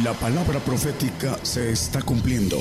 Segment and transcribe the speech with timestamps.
[0.00, 2.56] La palabra profética se está cumpliendo.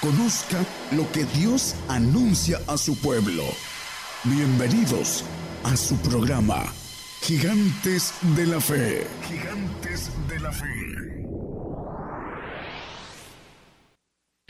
[0.00, 3.42] Conozca lo que Dios anuncia a su pueblo.
[4.24, 5.22] Bienvenidos
[5.64, 6.64] a su programa,
[7.20, 9.06] Gigantes de la Fe.
[9.28, 11.26] Gigantes de la Fe.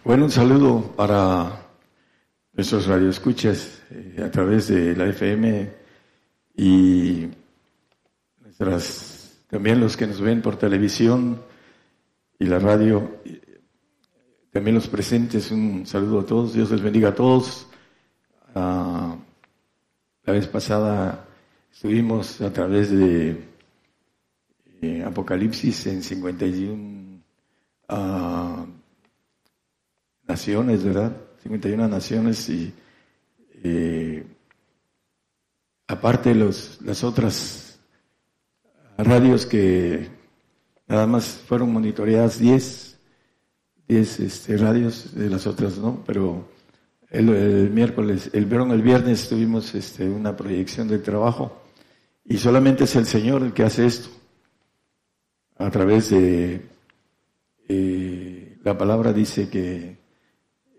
[0.05, 1.61] Bueno, un saludo para
[2.53, 5.73] nuestros radioescuchas eh, a través de la FM
[6.57, 7.27] y
[8.43, 9.16] nuestras
[9.49, 11.41] también los que nos ven por televisión
[12.39, 13.21] y la radio,
[14.51, 17.67] también los presentes, un saludo a todos, Dios les bendiga a todos.
[18.55, 19.17] Ah,
[20.25, 21.27] la vez pasada
[21.73, 23.45] estuvimos a través de
[24.83, 27.23] eh, Apocalipsis en 51
[27.89, 28.67] ah,
[30.27, 31.17] naciones, ¿verdad?
[31.43, 32.75] 51 naciones y
[33.63, 34.27] eh,
[35.87, 37.66] aparte los, las otras
[38.97, 40.09] radios que
[40.87, 42.99] nada más fueron monitoreadas 10,
[43.89, 46.49] 10 este, radios, de las otras no, pero
[47.11, 51.63] el, miércoles, el, el viernes tuvimos este, una proyección del trabajo
[52.25, 54.09] y solamente es el Señor el que hace esto
[55.59, 56.61] a través de
[57.69, 59.97] eh, la palabra dice que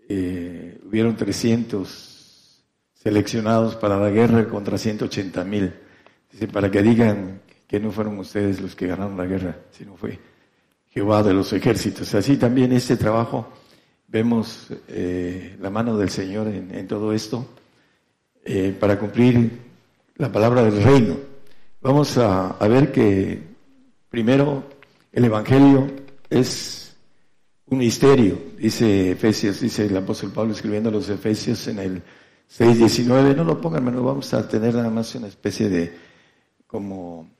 [0.08, 5.74] eh, hubieron 300 seleccionados para la guerra contra 180 mil.
[6.32, 10.18] Dice, para que digan que no fueron ustedes los que ganaron la guerra, sino fue
[10.88, 12.14] Jehová de los ejércitos.
[12.14, 13.46] Así también este trabajo,
[14.08, 17.46] vemos eh, la mano del Señor en, todo esto
[18.42, 19.50] eh, para cumplir
[20.16, 21.16] la palabra del reino.
[21.82, 23.40] Vamos a, ver que
[24.08, 24.64] primero
[25.12, 25.86] el Evangelio
[26.30, 26.96] es
[27.66, 32.02] un misterio, dice Efesios, dice el apóstol Pablo escribiendo a los Efesios en el
[32.50, 35.94] 6.19, no lo pongan, no vamos a tener nada más una especie de
[36.66, 37.37] como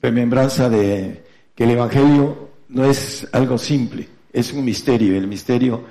[0.00, 1.24] remembranza de
[1.54, 5.16] que el Evangelio no es algo simple, es un misterio.
[5.16, 5.82] El misterio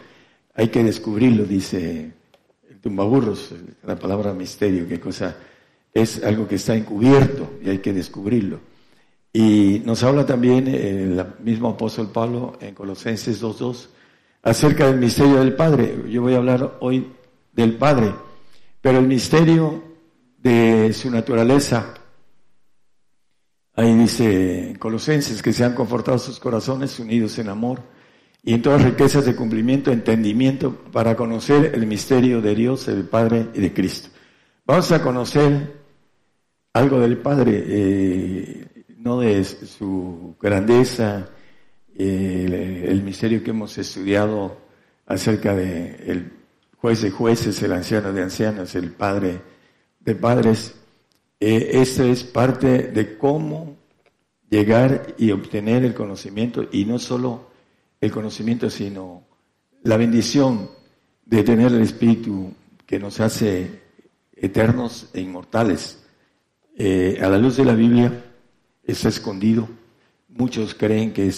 [0.56, 2.12] hay que descubrirlo, dice
[2.70, 3.54] el tumbaburros,
[3.84, 5.36] la palabra misterio, qué cosa
[5.94, 8.60] es algo que está encubierto y hay que descubrirlo.
[9.32, 13.88] Y nos habla también el mismo apóstol Pablo en Colosenses 2.2
[14.44, 15.96] acerca del misterio del Padre.
[16.10, 17.08] Yo voy a hablar hoy
[17.52, 18.14] del Padre,
[18.82, 19.82] pero el misterio
[20.38, 21.96] de su naturaleza
[23.76, 27.82] Ahí dice Colosenses que se han confortado sus corazones unidos en amor
[28.44, 33.48] y en todas riquezas de cumplimiento, entendimiento para conocer el misterio de Dios, el Padre
[33.54, 34.10] y de Cristo.
[34.66, 35.82] Vamos a conocer
[36.74, 41.30] algo del Padre, eh, no de su grandeza,
[41.96, 44.58] eh, el, misterio que hemos estudiado
[45.06, 46.32] acerca de el
[46.78, 49.42] juez de jueces, el anciano de ancianos, el Padre
[50.00, 50.76] de padres,
[51.46, 53.76] eh, esta es parte de cómo
[54.50, 57.50] llegar y obtener el conocimiento, y no solo
[58.00, 59.26] el conocimiento, sino
[59.82, 60.70] la bendición
[61.26, 62.54] de tener el Espíritu
[62.86, 63.82] que nos hace
[64.38, 66.06] eternos e inmortales.
[66.78, 68.24] Eh, a la luz de la Biblia
[68.82, 69.68] está escondido.
[70.30, 71.30] Muchos creen que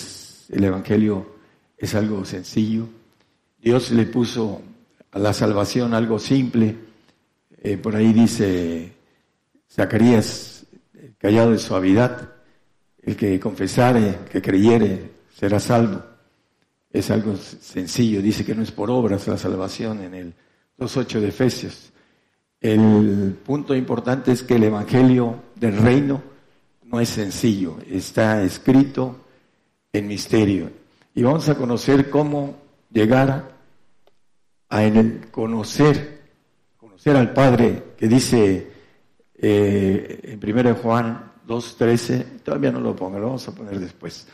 [0.50, 1.36] el Evangelio
[1.80, 2.88] es algo sencillo.
[3.60, 4.62] Dios le puso
[5.10, 6.76] a la salvación algo simple.
[7.64, 8.95] Eh, por ahí dice
[9.76, 10.66] Zacarías,
[11.18, 12.30] callado de suavidad,
[13.04, 16.02] el que confesare, que creyere, será salvo.
[16.90, 20.34] Es algo sencillo, dice que no es por obras la salvación en el
[20.80, 21.92] 2.8 de Efesios.
[22.62, 26.24] El punto importante es que el Evangelio del Reino
[26.86, 29.26] no es sencillo, está escrito
[29.92, 30.72] en misterio.
[31.14, 32.56] Y vamos a conocer cómo
[32.90, 33.52] llegar
[34.70, 34.82] a
[35.32, 36.22] conocer,
[36.78, 38.75] conocer al Padre que dice
[39.48, 44.28] eh, en 1 Juan 2.13, todavía no lo pongo, lo vamos a poner después,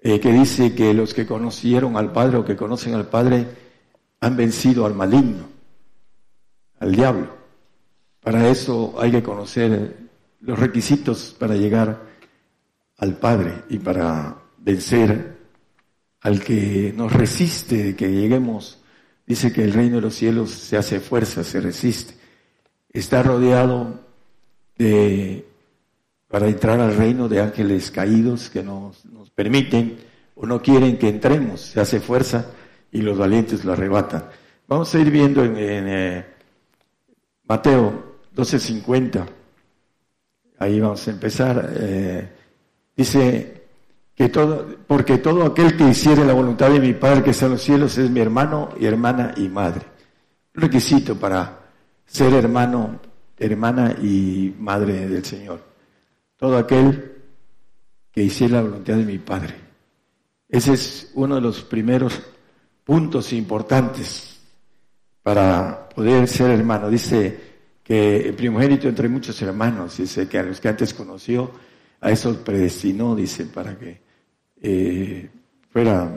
[0.00, 3.46] eh, que dice que los que conocieron al Padre o que conocen al Padre
[4.20, 5.44] han vencido al maligno,
[6.80, 7.28] al diablo.
[8.22, 9.98] Para eso hay que conocer
[10.40, 12.00] los requisitos para llegar
[12.96, 15.36] al Padre y para vencer
[16.22, 18.82] al que nos resiste que lleguemos.
[19.26, 22.14] Dice que el reino de los cielos se hace fuerza, se resiste.
[22.88, 24.01] Está rodeado
[26.28, 29.98] para entrar al reino de ángeles caídos que nos, nos permiten
[30.34, 31.60] o no quieren que entremos.
[31.60, 32.46] Se hace fuerza
[32.90, 34.24] y los valientes lo arrebatan.
[34.68, 36.26] Vamos a ir viendo en, eh,
[37.46, 39.26] Mateo 12:50.
[40.58, 41.74] Ahí vamos a empezar.
[41.76, 42.28] Eh,
[42.96, 43.62] dice
[44.14, 47.52] que todo, porque todo aquel que hiciere la voluntad de mi Padre que está en
[47.52, 49.82] los cielos es mi hermano y hermana y madre.
[50.54, 51.60] requisito para
[52.04, 53.00] ser hermano
[53.44, 55.62] hermana y madre del Señor.
[56.36, 57.12] Todo aquel
[58.10, 59.54] que hiciera la voluntad de mi Padre.
[60.48, 62.20] Ese es uno de los primeros
[62.84, 64.40] puntos importantes
[65.22, 66.90] para poder ser hermano.
[66.90, 67.52] Dice
[67.82, 71.50] que el primogénito entre muchos hermanos, dice que a los que antes conoció,
[72.00, 74.00] a esos predestinó, dice, para que
[74.60, 75.30] eh,
[75.70, 76.10] fuera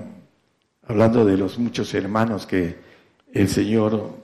[0.88, 2.76] hablando de los muchos hermanos que
[3.32, 4.16] el Señor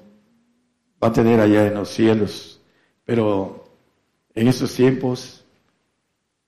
[1.04, 2.60] va a tener allá en los cielos.
[3.06, 3.65] Pero
[4.33, 5.44] en estos tiempos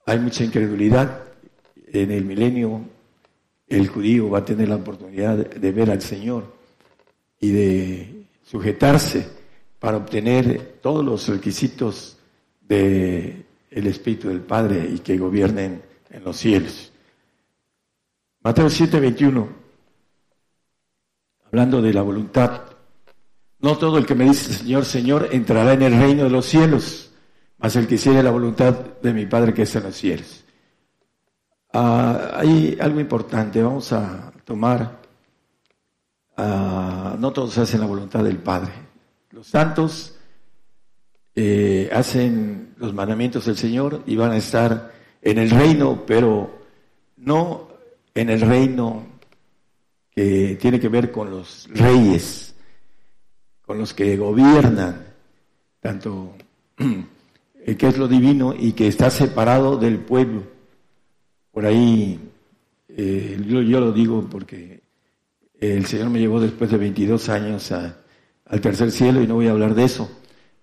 [0.06, 1.24] hay mucha incredulidad.
[1.86, 2.82] En el milenio
[3.68, 6.52] el judío va a tener la oportunidad de ver al Señor
[7.40, 9.26] y de sujetarse
[9.78, 12.18] para obtener todos los requisitos
[12.60, 16.92] del Espíritu del Padre y que gobiernen en los cielos.
[18.42, 19.48] Mateo 7:21,
[21.46, 22.73] hablando de la voluntad.
[23.64, 27.10] No todo el que me dice Señor, Señor entrará en el reino de los cielos,
[27.56, 30.44] mas el que hiciere la voluntad de mi Padre que está en los cielos.
[31.72, 35.00] Ah, hay algo importante, vamos a tomar,
[36.36, 38.70] ah, no todos hacen la voluntad del Padre.
[39.30, 40.14] Los santos
[41.34, 46.50] eh, hacen los mandamientos del Señor y van a estar en el reino, pero
[47.16, 47.68] no
[48.14, 49.06] en el reino
[50.10, 52.53] que tiene que ver con los reyes,
[53.66, 55.06] con los que gobiernan,
[55.80, 56.34] tanto
[57.64, 60.42] el que es lo divino y que está separado del pueblo.
[61.50, 62.20] Por ahí,
[62.88, 64.82] eh, yo, lo digo porque
[65.58, 69.52] el Señor me llevó después de 22 años al tercer cielo y no voy a
[69.52, 70.10] hablar de eso,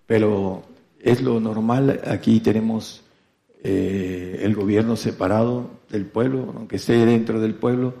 [0.06, 0.62] pero
[1.00, 2.00] es lo normal.
[2.06, 3.02] Aquí tenemos
[3.64, 7.94] eh, el gobierno separado del pueblo, aunque esté dentro del pueblo.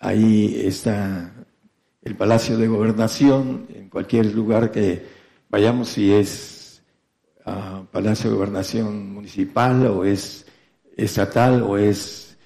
[0.00, 1.32] Ahí está
[2.02, 5.06] el Palacio de Gobernación, en cualquier lugar que
[5.48, 6.82] vayamos, si es
[7.44, 10.46] ah, Palacio de Gobernación Municipal o es
[10.96, 12.36] estatal o es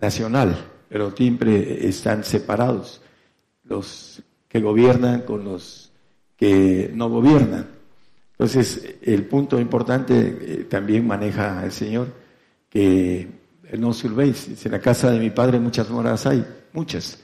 [0.00, 0.56] nacional,
[0.88, 3.00] pero siempre están separados
[3.64, 5.92] los que gobiernan con los
[6.36, 7.68] que no gobiernan.
[8.32, 12.08] Entonces, el punto importante eh, también maneja el Señor,
[12.68, 13.28] que
[13.78, 17.18] no os en la casa de mi Padre muchas moradas hay, muchas.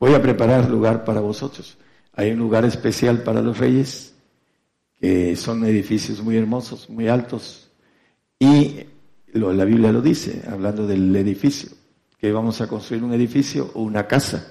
[0.00, 1.76] Voy a preparar lugar para vosotros.
[2.14, 4.14] Hay un lugar especial para los reyes,
[4.98, 7.70] que son edificios muy hermosos, muy altos,
[8.38, 8.80] y
[9.34, 11.68] la Biblia lo dice, hablando del edificio,
[12.18, 14.50] que vamos a construir un edificio o una casa.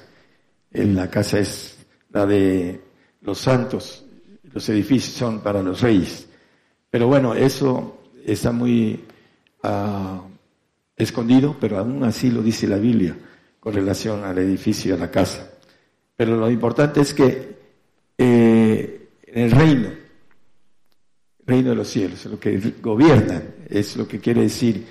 [0.70, 1.80] La casa es
[2.12, 2.82] la de
[3.22, 4.06] los santos,
[4.54, 6.30] los edificios son para los reyes.
[6.92, 9.04] Pero bueno, eso está muy
[9.64, 10.22] ah,
[10.96, 13.18] escondido, pero aún así lo dice la Biblia
[13.60, 15.52] con relación al edificio a la casa.
[16.16, 17.58] Pero lo importante es que
[18.18, 19.90] eh, en el reino,
[21.46, 24.86] reino de los cielos, lo que gobiernan, es lo que quiere decir.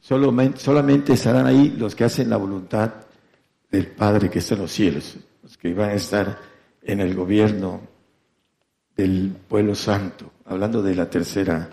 [0.00, 2.92] Solamente, solamente estarán ahí los que hacen la voluntad
[3.70, 6.38] del Padre que está en los cielos, los que van a estar
[6.82, 7.80] en el gobierno
[8.96, 11.70] del pueblo santo, hablando de la tercera,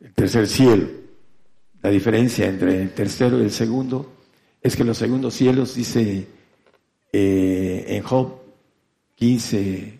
[0.00, 0.86] el tercer cielo.
[1.82, 4.19] La diferencia entre el tercero y el segundo
[4.62, 6.26] es que los segundos cielos, dice
[7.12, 8.34] eh, en Job
[9.14, 9.98] 15,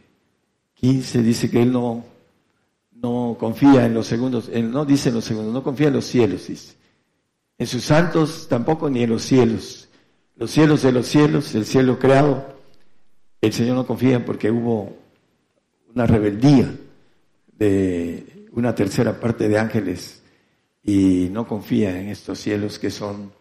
[0.74, 2.04] 15, dice que él no,
[2.92, 6.06] no confía en los segundos, él no dice en los segundos, no confía en los
[6.06, 6.74] cielos, dice.
[7.58, 9.88] En sus santos tampoco ni en los cielos.
[10.36, 12.56] Los cielos de los cielos, el cielo creado,
[13.40, 14.96] el Señor no confía porque hubo
[15.94, 16.74] una rebeldía
[17.58, 20.22] de una tercera parte de ángeles
[20.82, 23.32] y no confía en estos cielos que son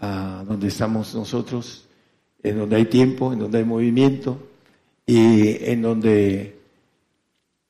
[0.00, 1.88] ah, donde estamos nosotros,
[2.42, 4.38] en donde hay tiempo, en donde hay movimiento
[5.06, 6.58] y en donde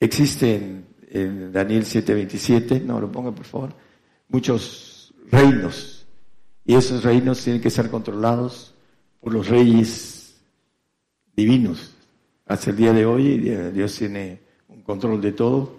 [0.00, 3.74] existen en Daniel 7:27, no lo ponga por favor,
[4.28, 6.06] muchos reinos.
[6.64, 8.74] Y esos reinos tienen que ser controlados
[9.20, 10.36] por los reyes
[11.34, 11.94] divinos.
[12.46, 13.38] Hasta el día de hoy
[13.72, 15.78] Dios tiene un control de todo.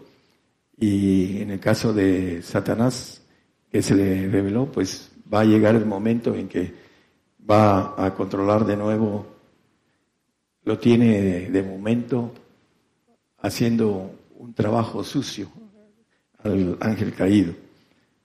[0.78, 3.22] Y en el caso de Satanás,
[3.72, 6.74] que se le reveló, pues va a llegar el momento en que
[7.50, 9.26] va a controlar de nuevo,
[10.64, 12.32] lo tiene de momento
[13.42, 15.50] haciendo un trabajo sucio
[16.44, 17.54] al ángel caído.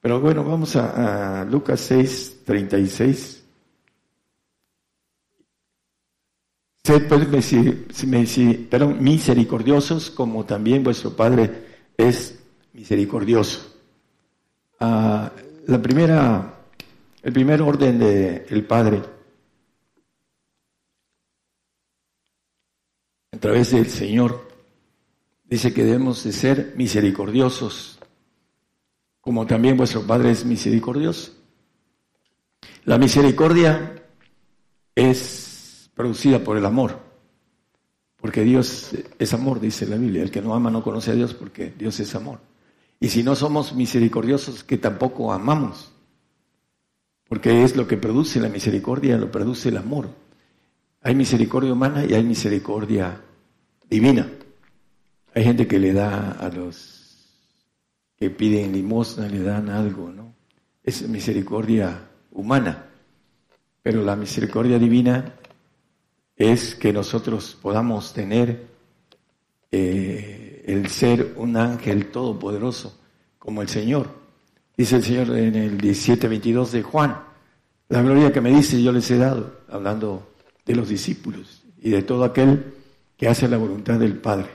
[0.00, 3.44] Pero bueno, vamos a, Lucas 6, 36.
[6.82, 7.52] Sed pues
[9.00, 11.64] misericordiosos como también vuestro Padre
[11.96, 12.38] es
[12.74, 13.74] misericordioso.
[14.80, 15.32] Ah,
[15.66, 16.54] la primera,
[17.24, 19.02] el primer orden del Padre,
[23.32, 24.46] a través del Señor,
[25.44, 27.98] dice que debemos de ser misericordiosos,
[29.22, 31.32] como también vuestro Padre es misericordioso.
[32.84, 34.04] La misericordia
[34.94, 37.00] es producida por el amor,
[38.18, 40.22] porque Dios es amor, dice la Biblia.
[40.22, 42.40] El que no ama no conoce a Dios porque Dios es amor.
[43.00, 45.93] Y si no somos misericordiosos, que tampoco amamos,
[47.28, 50.08] porque es lo que produce la misericordia, lo produce el amor.
[51.02, 53.20] Hay misericordia humana y hay misericordia
[53.88, 54.30] divina.
[55.34, 57.04] Hay gente que le da a los
[58.16, 60.34] que piden limosna, le dan algo, ¿no?
[60.82, 62.86] Es misericordia humana.
[63.82, 65.34] Pero la misericordia divina
[66.36, 68.66] es que nosotros podamos tener
[69.70, 72.98] eh, el ser un ángel todopoderoso
[73.38, 74.23] como el Señor.
[74.76, 77.16] Dice el Señor en el 17:22 de Juan,
[77.88, 82.02] la gloria que me dice yo les he dado, hablando de los discípulos y de
[82.02, 82.74] todo aquel
[83.16, 84.48] que hace la voluntad del Padre.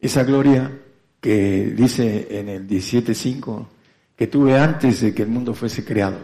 [0.00, 0.70] Esa gloria
[1.20, 3.66] que dice en el 17.5
[4.14, 6.18] que tuve antes de que el mundo fuese creado.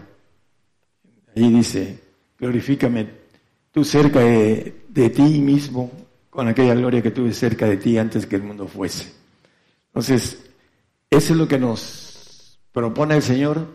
[1.37, 1.99] Ahí dice,
[2.39, 3.09] glorifícame
[3.71, 5.91] tú cerca de, de ti mismo
[6.31, 9.13] con aquella gloria que tuve cerca de ti antes que el mundo fuese.
[9.89, 10.39] Entonces,
[11.11, 12.12] eso es lo que nos
[12.73, 13.67] propone el Señor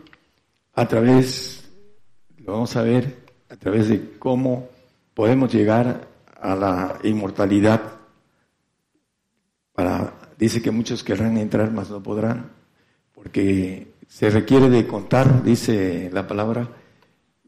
[0.74, 1.70] a través,
[2.38, 4.68] lo vamos a ver, a través de cómo
[5.14, 6.08] podemos llegar
[6.40, 7.82] a la inmortalidad.
[9.72, 12.50] Para, dice que muchos querrán entrar, mas no podrán,
[13.14, 16.68] porque se requiere de contar, dice la palabra,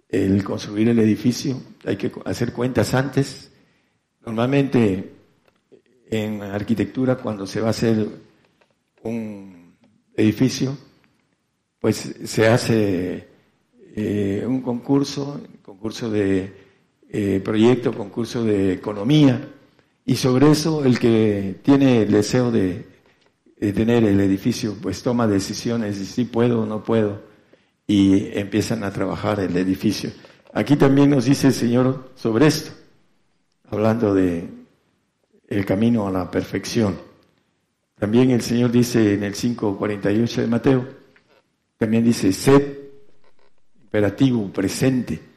[0.08, 3.50] el construir el edificio, hay que hacer cuentas antes.
[4.24, 5.14] Normalmente
[6.10, 8.06] en arquitectura, cuando se va a hacer
[9.02, 9.76] un
[10.16, 10.76] edificio,
[11.80, 13.26] pues se hace
[13.96, 16.52] eh, un concurso, concurso de
[17.08, 19.48] eh, proyecto, concurso de economía,
[20.04, 22.88] y sobre eso el que tiene el deseo de,
[23.58, 27.22] tener el edificio, pues toma decisiones de si puedo o no puedo,
[27.86, 30.10] y empiezan a trabajar el edificio.
[30.52, 32.72] Aquí también nos dice el Señor sobre esto,
[33.70, 34.48] hablando de
[35.48, 36.96] el camino a la perfección.
[37.98, 40.99] También el Señor dice en el 5.48 de Mateo,
[41.80, 42.78] también dice, sed
[43.82, 45.30] imperativo, presente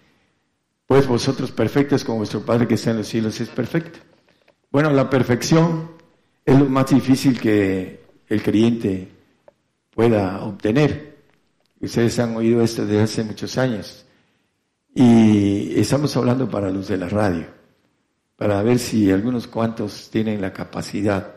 [0.94, 3.98] pues vosotros perfectos como vuestro Padre que está en los cielos es perfecto.
[4.72, 5.90] Bueno, la perfección
[6.46, 9.10] es lo más difícil que el creyente
[9.90, 11.18] pueda obtener.
[11.80, 14.06] Ustedes han oído esto desde hace muchos años.
[14.94, 17.48] Y estamos hablando para los de la radio,
[18.36, 21.34] para ver si algunos cuantos tienen la capacidad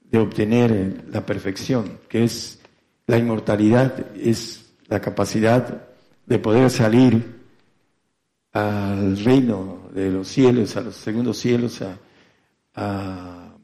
[0.00, 2.58] de obtener la perfección, que es
[3.08, 5.88] la inmortalidad, es la capacidad
[6.26, 7.38] de poder salir
[8.52, 13.54] al reino de los cielos, a los segundos cielos, a,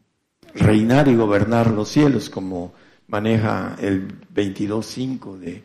[0.54, 2.74] reinar y gobernar los cielos, como
[3.08, 5.62] maneja el 22.5 de,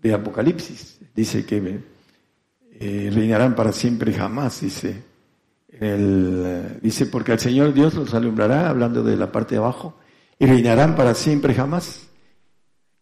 [0.00, 0.98] de Apocalipsis.
[1.14, 1.80] Dice que
[2.72, 5.04] eh, reinarán para siempre y jamás, dice.
[5.68, 6.80] El,
[7.12, 9.96] porque al Señor Dios los alumbrará, hablando de la parte de abajo,
[10.38, 12.09] y reinarán para siempre y jamás.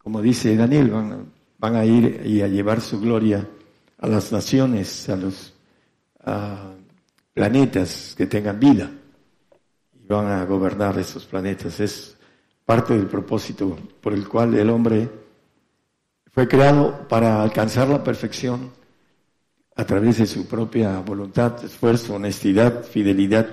[0.09, 0.91] Como dice Daniel,
[1.59, 3.47] van, a ir y a llevar su gloria
[3.99, 5.53] a las naciones, a los
[7.35, 8.91] planetas que tengan vida
[9.93, 11.79] y van a gobernar esos planetas.
[11.81, 12.17] Es
[12.65, 15.11] parte del propósito por el cual el hombre
[16.33, 18.73] fue creado para alcanzar la perfección
[19.77, 23.47] a través de su propia voluntad, esfuerzo, honestidad, fidelidad,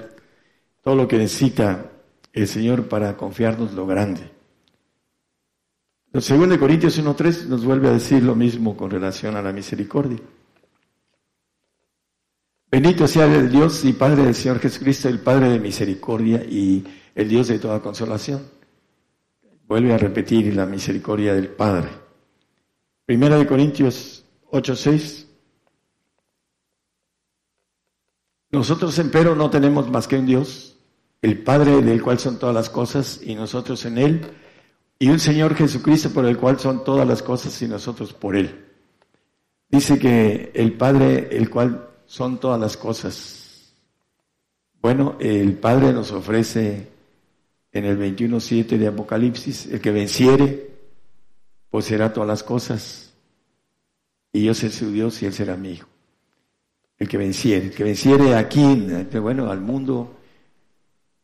[0.82, 1.92] todo lo que necesita
[2.32, 4.35] el Señor para confiarnos lo grande.
[6.16, 9.52] El segundo de Corintios 1.3 nos vuelve a decir lo mismo con relación a la
[9.52, 10.18] misericordia.
[12.72, 17.28] Bendito sea el Dios y Padre del Señor Jesucristo, el Padre de misericordia y el
[17.28, 18.44] Dios de toda consolación.
[19.68, 21.90] Vuelve a repetir la misericordia del Padre.
[23.06, 25.26] Primera de Corintios 8:6.
[28.52, 30.78] Nosotros, empero, no tenemos más que un Dios,
[31.22, 34.22] el Padre del cual son todas las cosas y nosotros en Él,
[34.98, 38.66] y un Señor Jesucristo por el cual son todas las cosas y nosotros por Él.
[39.70, 43.74] Dice que el Padre, el cual son todas las cosas.
[44.82, 46.88] Bueno, el Padre nos ofrece
[47.72, 50.72] en el 21.7 de Apocalipsis, el que venciere,
[51.70, 53.14] poseerá todas las cosas,
[54.32, 55.90] y yo seré su Dios y él será mi hijo.
[56.98, 58.88] El que venciere, el que venciere aquí,
[59.20, 60.16] bueno, al mundo,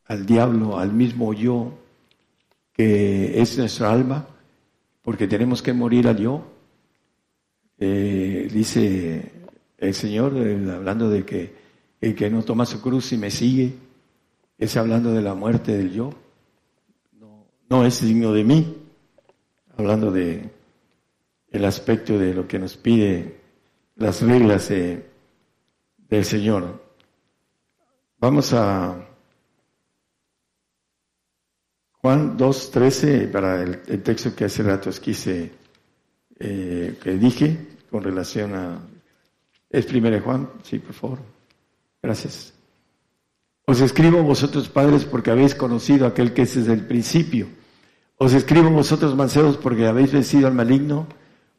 [0.05, 1.80] al diablo, al mismo yo,
[2.73, 4.27] que es nuestra alma,
[5.01, 6.43] porque tenemos que morir al yo.
[7.77, 9.31] Eh, dice
[9.77, 10.33] el Señor,
[10.71, 11.53] hablando de que
[11.99, 13.73] el que no toma su cruz y me sigue,
[14.57, 16.13] es hablando de la muerte del yo.
[17.69, 18.77] No, es digno de mí,
[19.77, 20.49] hablando de
[21.49, 23.39] el aspecto de lo que nos pide
[23.95, 26.81] las reglas del Señor.
[28.19, 29.10] Vamos a
[32.01, 35.51] Juan 2.13 para el, texto que hace rato quise,
[36.39, 37.57] eh, que dije
[37.91, 38.79] con relación a...
[39.69, 40.49] ¿Es primero Juan?
[40.63, 41.19] Sí, por favor.
[42.01, 42.53] Gracias.
[43.65, 47.47] Os escribo vosotros padres porque habéis conocido a aquel que es desde el principio.
[48.17, 51.07] Os escribo vosotros mancebos porque habéis vencido al maligno.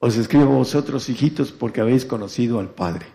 [0.00, 3.06] Os escribo vosotros hijitos porque habéis conocido al Padre.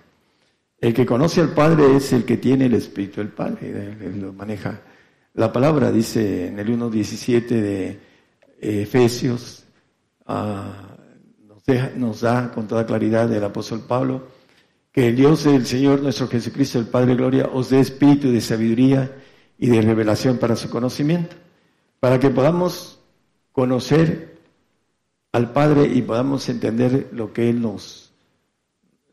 [0.79, 4.31] El que conoce al Padre es el que tiene el Espíritu del Padre, él lo
[4.31, 4.79] maneja.
[5.37, 9.65] La palabra dice en el 1.17 de eh, Efesios,
[10.25, 10.97] ah,
[11.95, 14.29] nos, da con toda claridad el apóstol Pablo,
[14.91, 18.41] que el Dios del Señor nuestro Jesucristo, el Padre de Gloria, os dé espíritu de
[18.41, 19.15] sabiduría
[19.59, 21.35] y de revelación para su conocimiento,
[21.99, 22.99] para que podamos
[23.51, 24.39] conocer
[25.33, 28.11] al Padre y podamos entender lo que Él nos,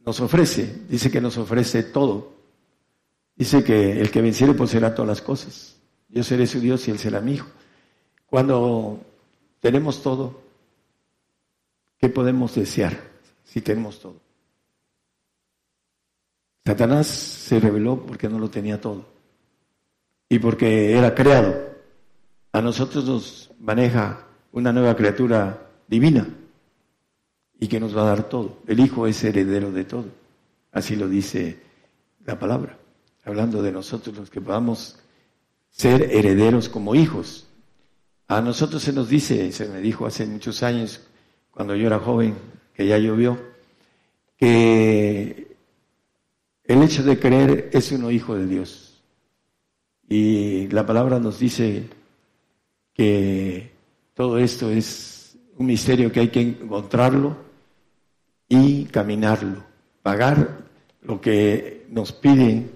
[0.07, 0.85] nos ofrece.
[0.88, 2.33] Dice que nos ofrece todo.
[3.37, 5.75] Dice que el que venciere poseerá todas las cosas.
[6.14, 7.49] Yo seré su Dios y Él será mi hijo.
[8.26, 9.00] Cuando
[9.59, 10.40] tenemos todo,
[11.99, 12.97] ¿qué podemos desear
[13.42, 14.21] si tenemos todo?
[16.64, 19.04] Satanás se reveló porque no lo tenía todo
[20.28, 21.75] y porque era creado.
[22.52, 26.28] A nosotros nos maneja una nueva criatura divina
[27.59, 28.59] y que nos va a dar todo.
[28.68, 30.06] El Hijo es heredero de todo.
[30.71, 31.61] Así lo dice
[32.25, 32.78] la palabra,
[33.25, 35.00] hablando de nosotros los que podamos
[35.75, 37.47] ser herederos como hijos.
[38.28, 41.00] A nosotros se nos dice, se me dijo hace muchos años,
[41.50, 42.37] cuando yo era joven,
[42.75, 43.38] que ya llovió,
[44.37, 45.57] que
[46.64, 49.02] el hecho de creer es uno hijo de Dios.
[50.09, 51.88] Y la palabra nos dice
[52.95, 53.73] que
[54.14, 57.37] todo esto es un misterio que hay que encontrarlo
[58.49, 59.64] y caminarlo,
[60.02, 60.66] pagar
[61.02, 62.74] lo que nos pide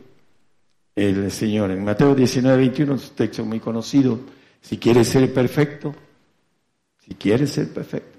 [0.99, 1.71] el Señor.
[1.71, 4.19] En Mateo 19, 21, un texto muy conocido,
[4.61, 5.95] si quieres ser perfecto,
[6.99, 8.19] si quieres ser perfecto,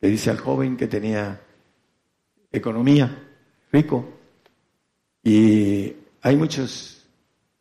[0.00, 1.40] le dice al joven que tenía
[2.50, 3.28] economía,
[3.70, 4.08] rico,
[5.22, 7.06] y hay muchos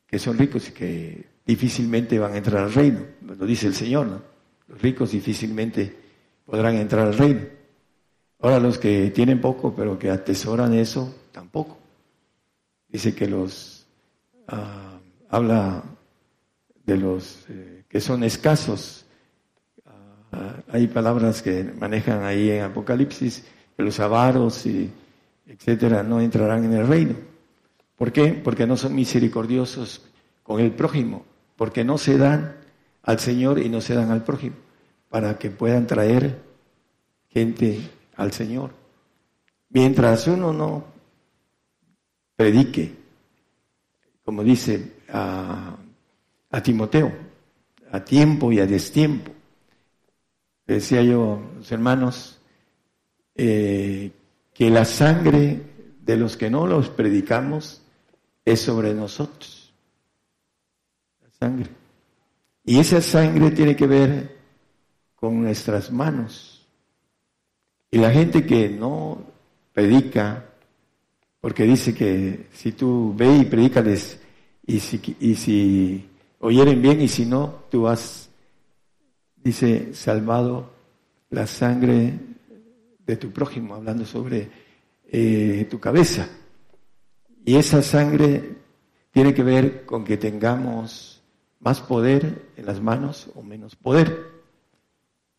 [0.07, 4.07] que son ricos y que difícilmente van a entrar al reino, lo dice el Señor,
[4.07, 4.21] ¿no?
[4.67, 5.93] Los ricos difícilmente
[6.45, 7.41] podrán entrar al reino.
[8.39, 11.77] Ahora los que tienen poco pero que atesoran eso, tampoco.
[12.87, 13.80] Dice que los,
[14.51, 15.83] ah, habla
[16.85, 19.05] de los eh, que son escasos.
[20.31, 23.43] Ah, hay palabras que manejan ahí en Apocalipsis,
[23.75, 24.89] que los avaros y
[25.45, 27.15] etcétera no entrarán en el reino.
[27.97, 28.29] ¿Por qué?
[28.33, 30.01] Porque no son misericordiosos
[30.43, 32.55] con el prójimo, porque no se dan
[33.03, 34.55] al Señor y no se dan al prójimo,
[35.09, 36.41] para que puedan traer
[37.29, 37.79] gente
[38.15, 38.71] al Señor.
[39.69, 40.85] Mientras uno no
[42.35, 43.00] predique,
[44.23, 45.77] como dice a,
[46.63, 47.11] Timoteo,
[47.91, 49.31] a tiempo y a destiempo.
[50.65, 52.39] Decía yo, los hermanos,
[53.35, 54.11] eh,
[54.53, 55.61] que la sangre
[56.01, 57.81] de los que no los predicamos
[58.45, 59.73] es sobre nosotros.
[61.21, 61.69] La sangre.
[62.63, 64.37] Y esa sangre tiene que ver
[65.15, 66.67] con nuestras manos.
[67.89, 69.21] Y la gente que no
[69.73, 70.45] predica,
[71.41, 74.19] porque dice que si tú ve y predícales,
[74.65, 78.29] y si, y si oyeren bien y si no, tú has,
[79.35, 80.71] dice, salvado
[81.31, 82.13] la sangre
[83.05, 84.49] de tu prójimo, hablando sobre
[85.07, 86.29] eh, tu cabeza.
[87.43, 88.57] Y esa sangre
[89.11, 91.21] tiene que ver con que tengamos
[91.59, 94.29] más poder en las manos o menos poder,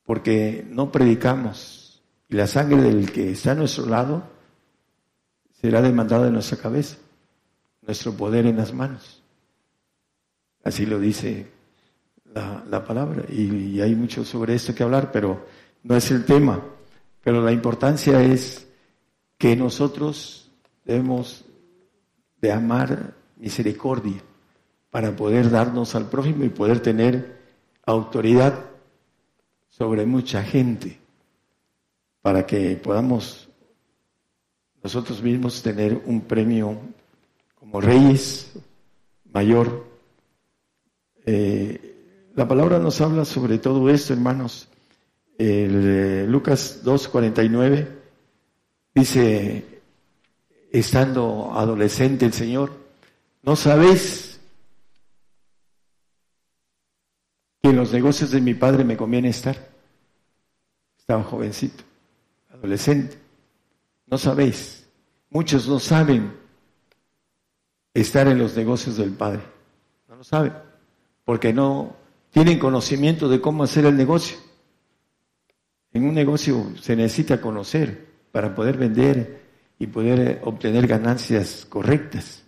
[0.05, 4.23] porque no predicamos y la sangre del que está a nuestro lado
[5.63, 6.97] será demandada en nuestra cabeza,
[7.83, 9.23] nuestro poder en las manos.
[10.65, 11.47] Así lo dice
[12.35, 15.47] la, palabra y, y hay mucho sobre esto que hablar, pero
[15.85, 16.61] no es el tema.
[17.23, 18.67] Pero la importancia es
[19.39, 20.51] que nosotros
[20.85, 21.45] debemos
[22.41, 24.21] de amar misericordia
[24.91, 27.41] para poder darnos al prójimo y poder tener
[27.87, 28.65] autoridad
[29.69, 30.99] sobre mucha gente,
[32.21, 33.49] para que podamos
[34.83, 36.79] nosotros mismos tener un premio
[37.55, 38.51] como reyes
[39.33, 39.87] mayor.
[41.25, 44.69] Eh, la palabra nos habla sobre todo esto, hermanos.
[45.39, 47.89] El, eh, Lucas 2.49
[48.95, 49.81] dice,
[50.73, 52.73] estando adolescente el Señor,
[53.43, 54.41] ¿no sabéis
[57.63, 59.57] que en los negocios de mi padre me conviene estar?
[60.99, 61.85] Estaba jovencito,
[62.53, 63.22] adolescente.
[64.13, 64.87] ¿No sabéis?
[65.31, 66.35] muchos no saben
[67.95, 69.41] estar en los negocios del Padre.
[70.07, 70.53] No lo saben,
[71.25, 71.97] porque no
[72.31, 74.37] tienen conocimiento de cómo hacer el negocio.
[75.95, 79.41] En un negocio se necesita conocer para poder vender
[79.79, 82.43] y poder obtener ganancias correctas.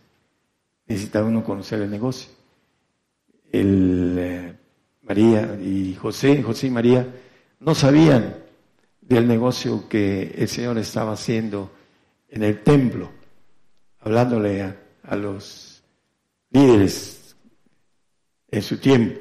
[0.86, 2.30] Necesita uno conocer el negocio.
[3.50, 4.54] El, eh,
[5.00, 7.08] María y José, José y María,
[7.58, 8.43] no sabían
[9.08, 11.70] del negocio que el Señor estaba haciendo
[12.28, 13.10] en el templo,
[14.00, 15.82] hablándole a, los
[16.50, 17.36] líderes
[18.50, 19.20] en su tiempo.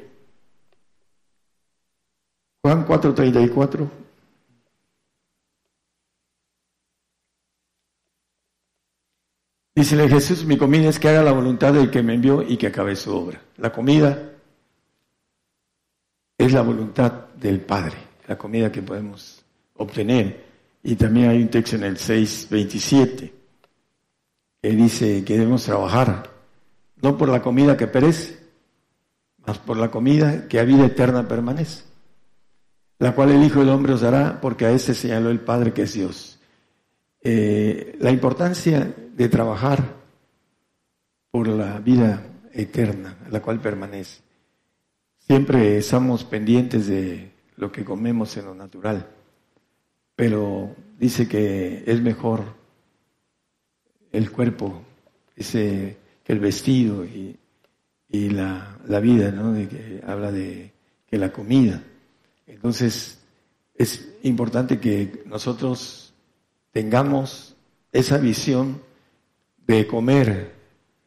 [2.62, 3.90] Juan 4:34.
[9.76, 12.68] Dícele Jesús, mi comida es que haga la voluntad del que me envió y que
[12.68, 13.42] acabe su obra.
[13.58, 14.32] La comida
[16.38, 19.43] es la voluntad del Padre, la comida que podemos
[19.84, 20.44] obtener.
[20.84, 23.32] Y también hay un texto en el 6.27
[24.62, 26.30] que dice que debemos trabajar,
[27.02, 28.40] no por la comida que perece,
[29.46, 31.84] mas por la comida que a vida eterna permanece,
[33.00, 35.84] la cual el Hijo del Hombre os dará, porque a ese señaló el Padre que
[35.84, 36.40] es Dios.
[37.22, 39.84] Eh, la importancia de trabajar
[41.32, 44.22] por la vida eterna, la cual permanece.
[45.20, 49.08] Siempre estamos pendientes de lo que comemos en lo natural,
[50.16, 52.44] pero dice que es mejor
[54.12, 54.84] el cuerpo
[55.36, 57.38] ese, que el vestido y,
[58.10, 59.54] la, la, vida, ¿no?
[59.54, 60.72] De que habla de
[61.08, 61.82] que la comida.
[62.46, 63.20] Entonces,
[63.74, 66.14] es importante que nosotros
[66.72, 67.56] tengamos
[67.92, 68.82] esa visión
[69.66, 70.54] de comer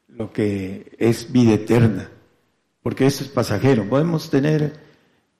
[0.09, 2.11] lo que es vida eterna
[2.87, 3.89] porque eso es pasajero.
[3.89, 4.73] Podemos tener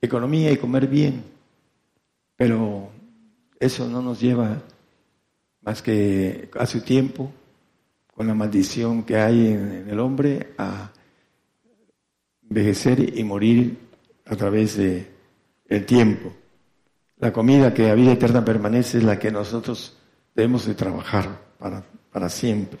[0.01, 1.23] economía y comer bien,
[2.35, 2.89] pero
[3.59, 4.61] eso no nos lleva
[5.61, 7.31] más que a su tiempo,
[8.13, 10.91] con la maldición que hay en, el hombre, a
[12.49, 13.77] envejecer y morir
[14.25, 15.07] a través de
[15.67, 16.31] el tiempo.
[17.17, 19.97] La comida que a vida eterna permanece es la que nosotros
[20.33, 22.79] debemos de trabajar para, para siempre.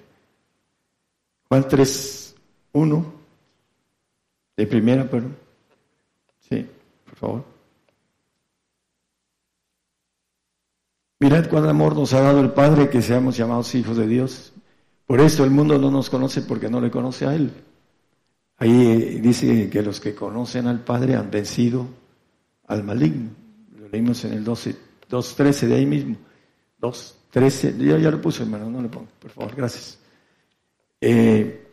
[1.47, 2.35] Juan 3,
[2.73, 3.13] 1
[4.55, 5.27] de primera, pero
[6.39, 6.67] sí,
[7.05, 7.56] por favor.
[11.19, 14.53] Mirad cuán amor nos ha dado el Padre que seamos llamados hijos de Dios.
[15.05, 17.51] Por eso el mundo no nos conoce porque no le conoce a Él.
[18.57, 21.87] Ahí dice que los que conocen al Padre han vencido
[22.67, 23.29] al maligno.
[23.79, 26.17] Lo leímos en el 2.13 de ahí mismo.
[26.81, 29.99] 2.13, yo ya lo puse hermano, no le pongo, por favor, gracias.
[31.01, 31.67] Eh,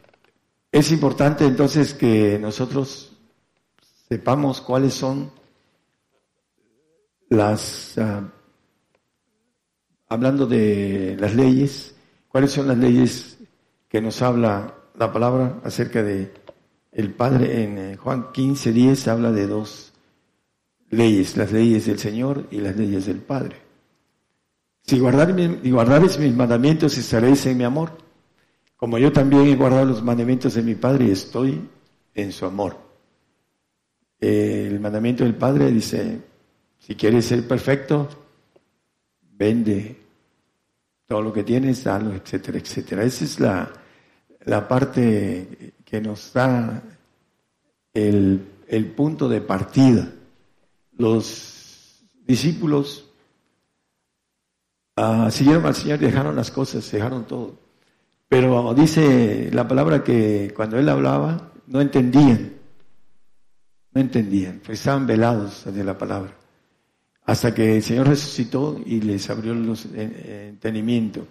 [0.70, 3.12] es importante entonces que nosotros
[4.08, 5.30] sepamos cuáles son
[7.28, 8.22] las, ah,
[10.14, 11.94] hablando de las leyes,
[12.28, 13.38] cuáles son las leyes
[13.88, 16.32] que nos habla la palabra acerca de
[16.92, 17.64] el Padre.
[17.64, 19.92] En eh, Juan 15, 10 habla de dos
[20.90, 23.56] leyes, las leyes del Señor y las leyes del Padre.
[24.82, 28.04] Si guardaréis mis mandamientos, estaréis en mi amor
[28.84, 31.58] como yo también he guardado los mandamientos de mi Padre y estoy
[32.14, 32.76] en su amor.
[34.20, 36.20] El mandamiento del Padre dice,
[36.78, 38.06] si quieres ser perfecto,
[39.22, 40.03] vende
[41.06, 43.04] todo lo que tienes, dalo, etcétera, etcétera.
[43.04, 43.72] Esa es la,
[44.44, 46.82] la parte que nos da
[47.92, 50.08] el, el punto de partida.
[50.96, 53.10] Los discípulos
[54.96, 57.58] uh, siguieron al Señor, dejaron las cosas, dejaron todo.
[58.28, 62.54] Pero dice la palabra que cuando él hablaba no entendían,
[63.92, 66.34] no entendían, pues estaban velados de la palabra.
[67.24, 71.26] Hasta que el Señor resucitó y les abrió el entendimiento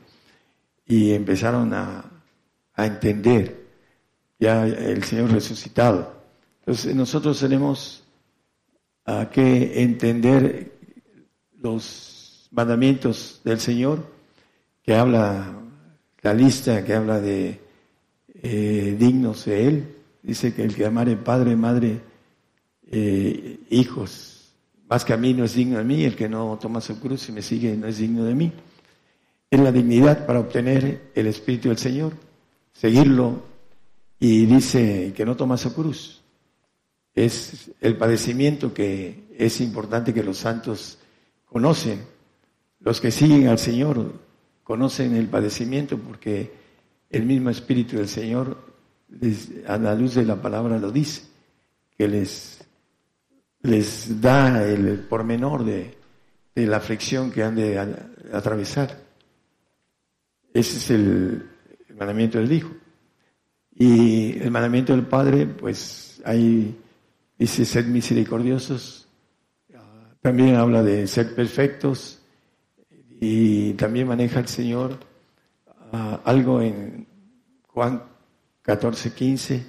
[0.86, 2.04] y empezaron a,
[2.74, 3.64] a entender
[4.40, 6.14] ya el Señor resucitado.
[6.62, 8.04] Entonces nosotros tenemos
[9.32, 10.72] que entender
[11.62, 14.06] los mandamientos del Señor
[14.82, 15.64] que habla
[16.24, 17.60] la lista que habla de
[18.42, 19.96] eh, dignos de Él.
[20.24, 22.00] Dice que el que amare padre, madre,
[22.90, 24.33] eh, hijos,
[24.90, 27.30] más que a mí no es digno de mí, el que no toma su cruz
[27.30, 28.52] y me sigue no es digno de mí.
[29.50, 32.14] Es la dignidad para obtener el Espíritu del Señor,
[32.74, 33.44] seguirlo
[34.20, 36.22] y dice que no toma su cruz.
[37.14, 40.98] Es el padecimiento que es importante que los santos
[41.46, 42.02] conocen.
[42.80, 44.14] Los que siguen al Señor
[44.64, 46.52] conocen el padecimiento porque
[47.10, 48.58] el mismo Espíritu del Señor,
[49.68, 51.22] a la luz de la palabra lo dice,
[51.96, 52.63] que les,
[53.64, 55.98] les da el pormenor de,
[56.56, 57.80] la aflicción que han de
[58.32, 59.00] atravesar.
[60.54, 61.50] Ese es el,
[61.98, 62.72] mandamiento del Hijo.
[63.76, 66.78] Y el mandamiento del Padre, pues ahí
[67.38, 69.08] dice ser misericordiosos.
[70.22, 72.20] También habla de ser perfectos.
[73.20, 75.00] Y también maneja el Señor
[75.94, 77.08] ah, algo en
[77.68, 78.04] Juan
[78.62, 79.66] 14, 15.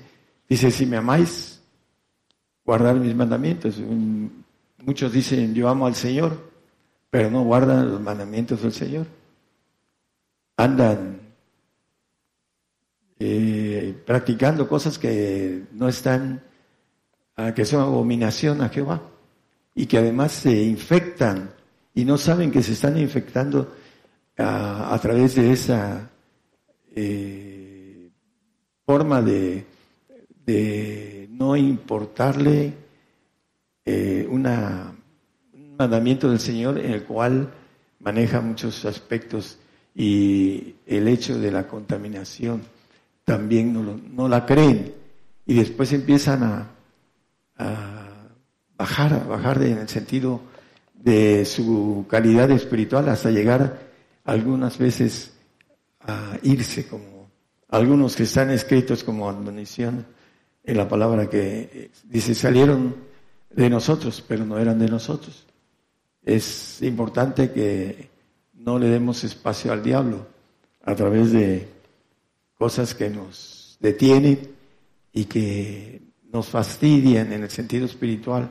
[0.48, 1.53] Dice, si me amáis,
[2.64, 3.80] guardar mis mandamientos.
[4.78, 6.50] Muchos dicen, yo amo al Señor,
[7.10, 9.06] pero no guardan los mandamientos del Señor.
[10.56, 11.20] Andan
[13.18, 16.42] eh, practicando cosas que no están,
[17.36, 19.02] ah, que son abominación a Jehová
[19.74, 21.50] y que además se infectan
[21.94, 23.72] y no saben que se están infectando
[24.38, 26.10] ah, a, través de esa
[26.94, 28.10] eh,
[28.84, 29.64] forma de,
[30.44, 32.74] de, no importarle
[33.84, 34.94] eh, una,
[35.52, 37.52] un mandamiento del Señor en el cual
[38.00, 39.58] maneja muchos aspectos
[39.94, 42.62] y el hecho de la contaminación
[43.24, 44.94] también no, no la creen.
[45.46, 46.70] Y después empiezan a,
[48.76, 50.40] bajar, a bajar en el sentido
[50.94, 53.80] de su calidad espiritual hasta llegar
[54.24, 55.32] algunas veces
[56.00, 57.28] a irse como
[57.68, 60.06] algunos que están escritos como admonición
[60.64, 62.94] en la palabra que dice salieron
[63.50, 65.46] de nosotros, pero no eran de nosotros.
[66.24, 68.08] Es importante que
[68.54, 70.26] no le demos espacio al diablo
[70.82, 71.68] a través de
[72.56, 74.54] cosas que nos detienen
[75.12, 76.00] y que
[76.32, 78.50] nos fastidian en el sentido espiritual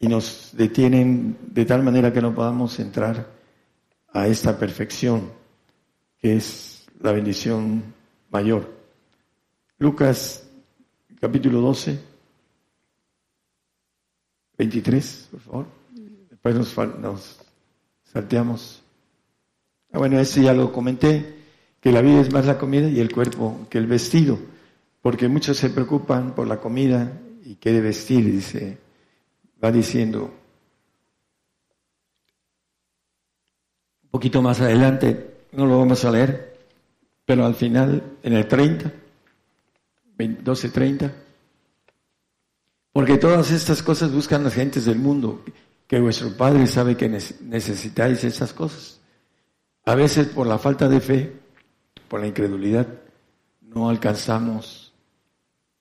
[0.00, 3.30] y nos detienen de tal manera que no podamos entrar
[4.12, 5.30] a esta perfección
[6.18, 7.94] que es la bendición
[8.30, 8.70] mayor.
[9.78, 10.49] Lucas
[11.20, 11.98] capítulo 12,
[14.56, 15.66] 23, por favor.
[16.30, 17.38] Después nos, nos
[18.04, 18.82] salteamos.
[19.92, 21.36] Ah, bueno, ese ya lo comenté
[21.80, 24.38] que la vida es más la comida y el cuerpo que el vestido,
[25.02, 28.78] porque muchos se preocupan por la comida y quiere vestir, dice,
[29.62, 30.30] va diciendo
[34.04, 36.58] un poquito más adelante, no lo vamos a leer,
[37.24, 38.92] pero al final, en el 30,
[40.28, 41.12] 12.30,
[42.92, 45.44] porque todas estas cosas buscan las gentes del mundo,
[45.86, 49.00] que vuestro Padre sabe que necesitáis esas cosas.
[49.84, 51.40] A veces por la falta de fe
[52.10, 52.88] por la incredulidad,
[53.62, 54.92] no alcanzamos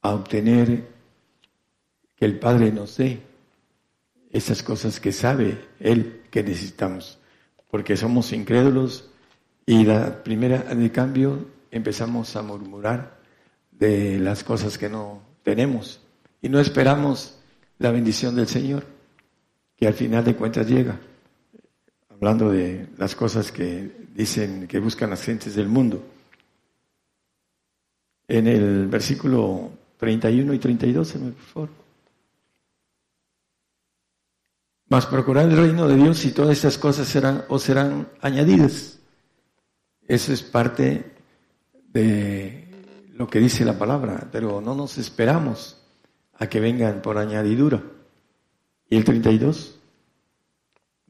[0.04, 0.88] a obtener
[2.16, 3.24] que el Padre nos dé
[4.30, 7.18] esas cosas que sabe Él que necesitamos,
[7.72, 9.10] porque somos incrédulos
[9.66, 13.19] y la primera de cambio empezamos a murmurar
[13.80, 16.02] de las cosas que no tenemos
[16.42, 17.40] y no esperamos
[17.80, 18.86] la bendición del Señor,
[19.78, 21.00] que al final de cuentas llega,
[22.10, 26.04] hablando de las cosas que dicen que buscan las gentes del mundo
[28.28, 31.70] en el versículo 31 y 32, por favor.
[34.88, 39.00] Mas procurar el reino de Dios y todas estas cosas serán o serán añadidas.
[40.08, 41.12] Eso es parte
[41.94, 42.69] de
[43.20, 45.78] lo que dice la palabra, pero no nos esperamos
[46.36, 47.84] a que vengan por añadidura.
[48.90, 49.78] ¿Y el 32?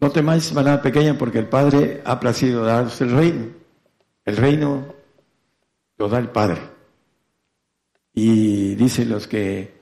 [0.02, 3.46] No temáis, manada pequeña, porque el Padre ha placido daros el reino.
[4.26, 4.96] El reino
[6.00, 6.60] lo da el Padre.
[8.16, 9.78] Y dice los que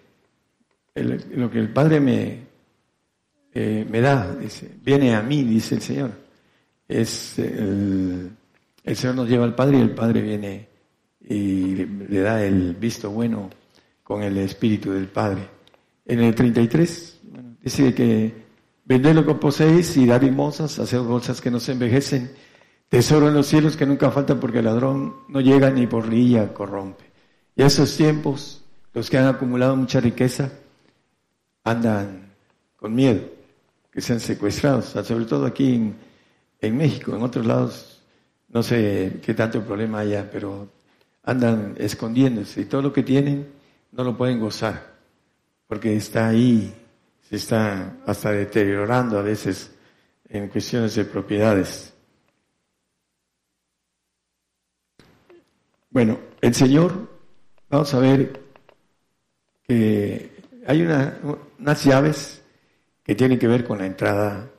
[0.96, 2.42] lo que el Padre me,
[3.54, 6.12] eh, me da, dice, viene a mí, dice el Señor.
[6.90, 8.32] Es el,
[8.84, 10.67] el Señor nos lleva al Padre y el Padre viene
[11.30, 13.50] y le, da el visto bueno
[14.04, 15.48] con el Espíritu del Padre.
[16.06, 17.20] En el 33
[17.62, 18.34] dice que
[18.86, 22.32] vended lo que poseéis y dar limosas, hacer bolsas que no se envejecen,
[22.88, 26.54] tesoro en los cielos que nunca falta porque el ladrón no llega ni por lilla
[26.54, 27.04] corrompe.
[27.56, 28.64] Y esos tiempos,
[28.94, 30.52] los que han acumulado mucha riqueza,
[31.64, 32.30] andan
[32.78, 33.22] con miedo,
[33.92, 35.96] que sean secuestrados, sobre todo aquí en,
[36.62, 38.02] en México, en otros lados,
[38.48, 40.70] no sé qué tanto problema haya, pero
[41.28, 43.48] andan escondiéndose y todo lo que tienen
[43.92, 44.96] no lo pueden gozar,
[45.68, 46.74] porque está ahí,
[47.30, 49.70] se está hasta deteriorando a veces
[50.30, 51.94] en cuestiones de propiedades.
[55.90, 57.10] Bueno, el Señor
[57.70, 58.42] vamos a ver
[59.64, 60.32] que
[60.66, 62.42] hay unas llaves
[63.04, 64.50] que tienen que ver con la entrada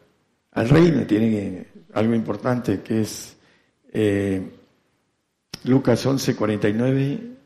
[0.53, 3.39] al reino, tienen algo importante que es
[3.91, 4.58] eh,
[5.65, 7.37] Lucas 11, 49,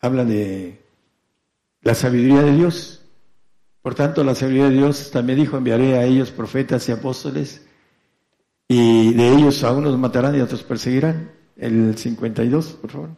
[0.00, 0.80] habla de
[1.82, 3.02] la sabiduría de Dios.
[3.82, 7.62] Por tanto, la sabiduría de Dios también dijo, enviaré a ellos profetas y apóstoles
[8.68, 11.32] Y de ellos a unos matarán y a otros perseguirán.
[11.56, 13.08] El 52, por favor.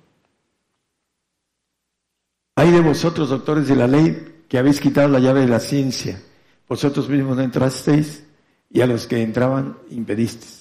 [2.55, 6.23] Hay de vosotros, doctores de la ley, que habéis quitado la llave de la ciencia.
[6.69, 8.25] Vosotros mismos no entrasteis
[8.71, 10.60] y a los que entraban impedisteis.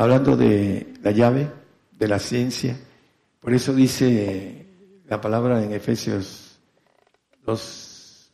[0.00, 1.50] Hablando de la llave,
[1.92, 2.74] de la ciencia,
[3.38, 4.66] por eso dice
[5.06, 6.58] la palabra en Efesios
[7.44, 8.30] 2,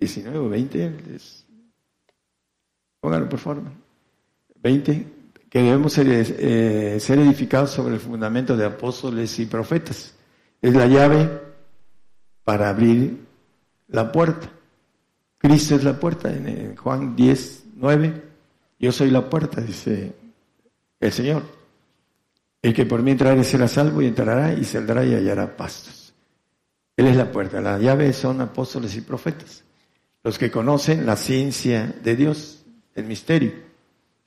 [0.00, 0.92] 19 o 20.
[2.98, 3.62] Pónganlo por favor.
[4.56, 5.06] 20.
[5.48, 10.16] Que debemos ser, eh, ser edificados sobre el fundamento de apóstoles y profetas.
[10.60, 11.40] Es la llave
[12.42, 13.16] para abrir
[13.86, 14.50] la puerta.
[15.38, 16.32] Cristo es la puerta.
[16.32, 18.22] En Juan 10, 9.
[18.80, 20.18] Yo soy la puerta, dice
[21.00, 21.42] el Señor.
[22.62, 26.12] El que por mí entrare será salvo y entrará y saldrá y hallará pastos.
[26.96, 27.60] Él es la puerta.
[27.60, 29.64] La llave son apóstoles y profetas.
[30.22, 32.62] Los que conocen la ciencia de Dios,
[32.94, 33.52] el misterio,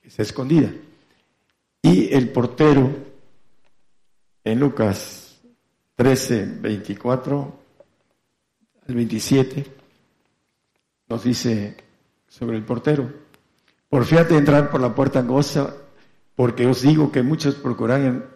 [0.02, 0.72] que está escondida.
[1.80, 2.90] Y el portero,
[4.42, 5.40] en Lucas
[5.94, 7.60] 13, 24
[8.88, 9.66] al 27,
[11.08, 11.76] nos dice
[12.26, 13.08] sobre el portero.
[13.88, 15.76] Porfiate entrar por la puerta angosta
[16.36, 18.26] porque os digo que muchos procurarán,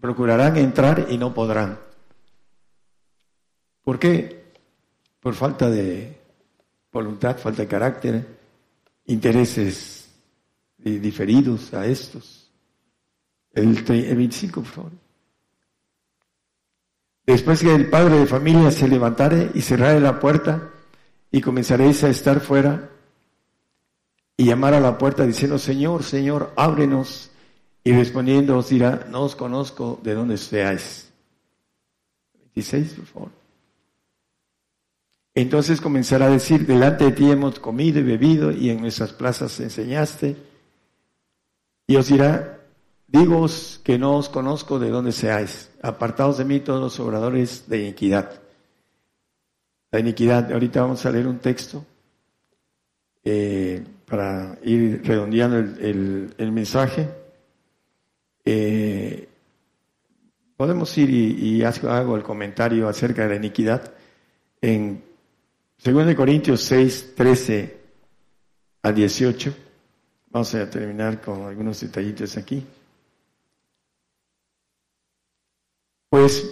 [0.00, 1.78] procurarán entrar y no podrán.
[3.82, 4.52] ¿Por qué?
[5.20, 6.18] Por falta de
[6.92, 8.26] voluntad, falta de carácter,
[9.06, 10.10] intereses
[10.78, 12.50] diferidos a estos.
[13.52, 14.92] El, el 25, por favor.
[17.24, 20.70] Después que el padre de familia se levantare y cerrare la puerta
[21.30, 22.90] y comenzaréis a estar fuera
[24.36, 27.30] y llamar a la puerta diciendo, Señor, Señor, ábrenos.
[27.84, 31.10] Y respondiendo os dirá, no os conozco de dónde seáis.
[32.54, 33.30] 26, por favor.
[35.34, 39.58] Entonces comenzará a decir, delante de ti hemos comido y bebido y en nuestras plazas
[39.60, 40.36] enseñaste.
[41.86, 42.60] Y os dirá,
[43.08, 45.70] digoos que no os conozco de dónde seáis.
[45.82, 48.42] Apartados de mí todos los obradores de iniquidad.
[49.90, 51.84] La iniquidad, ahorita vamos a leer un texto
[53.24, 57.21] eh, para ir redondeando el mensaje.
[58.44, 59.28] Eh,
[60.56, 63.94] podemos ir y, hago el comentario acerca de la iniquidad
[64.60, 65.02] en
[65.84, 67.80] 2 Corintios 6, 13
[68.82, 69.54] a 18.
[70.30, 72.64] Vamos a terminar con algunos detallitos aquí.
[76.08, 76.48] Pues,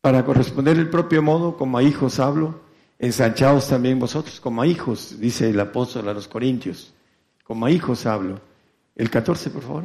[0.00, 2.60] para corresponder el propio modo, como a hijos hablo,
[2.98, 6.93] ensanchaos también vosotros, como a hijos, dice el apóstol a los Corintios
[7.44, 8.40] como a hijos hablo.
[8.96, 9.84] El 14, por favor.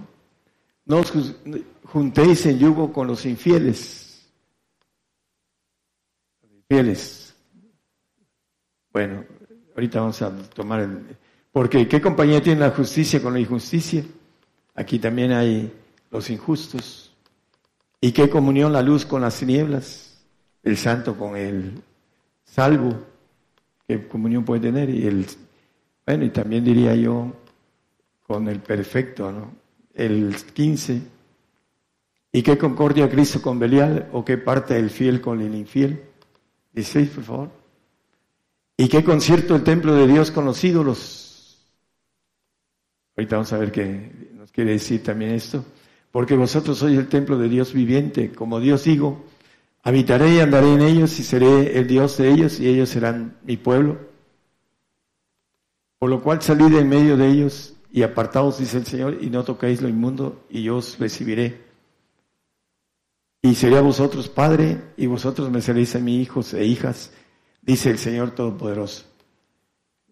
[0.86, 1.14] No os
[1.84, 4.28] juntéis en yugo con los infieles.
[6.52, 7.36] infieles.
[8.92, 9.24] Bueno,
[9.76, 11.18] ahorita vamos a tomar el...
[11.52, 14.04] Porque ¿qué compañía tiene la justicia con la injusticia?
[14.76, 15.72] Aquí también hay
[16.10, 17.14] los injustos.
[18.02, 20.24] ¿Y qué comunión la luz con las tinieblas?
[20.64, 21.82] El santo con el
[22.46, 22.98] salvo.
[23.88, 24.90] ¿Qué comunión puede tener?
[24.90, 25.26] Y el,
[26.06, 27.34] bueno, y también diría yo,
[28.30, 29.56] con el perfecto, ¿no?
[29.92, 31.02] El 15.
[32.32, 34.08] ¿Y qué concordia Cristo con Belial?
[34.14, 36.04] ¿O qué parte el fiel con el infiel?
[36.74, 37.50] 16, por favor.
[38.78, 41.58] ¿Y qué concierto el templo de Dios con los ídolos?
[43.18, 45.66] Ahorita vamos a ver qué nos quiere decir también esto.
[46.12, 48.32] Porque vosotros sois el templo de Dios viviente.
[48.32, 49.26] Como Dios digo,
[49.82, 53.58] habitaré y andaré en ellos y seré el Dios de ellos y ellos serán mi
[53.58, 53.98] pueblo.
[55.98, 59.30] Por lo cual salí de en medio de ellos y apartaos, dice el Señor, y
[59.30, 61.70] no toquéis lo inmundo, y yo os recibiré.
[63.42, 67.12] Y seré a vosotros padre, y vosotros me seréis a mis hijos e hijas,
[67.62, 69.06] dice el Señor Todopoderoso.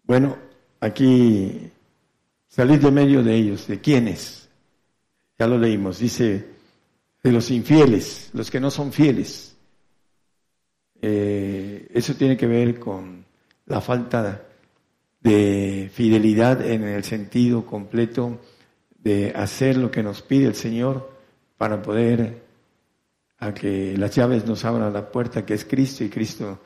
[0.04, 0.36] Bueno,
[0.80, 1.70] aquí
[2.48, 3.66] salid de medio de ellos.
[3.66, 4.48] ¿De quiénes?
[5.38, 5.98] Ya lo leímos.
[5.98, 6.46] Dice,
[7.22, 9.56] de los infieles, los que no son fieles.
[11.00, 13.24] Eh, eso tiene que ver con
[13.66, 14.47] la falta
[15.28, 18.40] de fidelidad en el sentido completo
[18.98, 21.10] de hacer lo que nos pide el Señor
[21.58, 22.42] para poder
[23.38, 26.60] a que las llaves nos abran la puerta que es Cristo y Cristo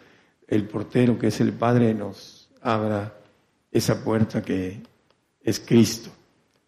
[0.46, 3.12] el portero que es el Padre nos abra
[3.72, 4.80] esa puerta que
[5.42, 6.10] es Cristo.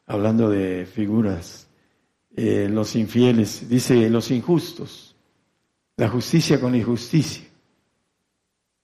[0.07, 1.69] Hablando de figuras,
[2.35, 5.15] eh, los infieles, dice los injustos,
[5.97, 7.45] la justicia con la injusticia.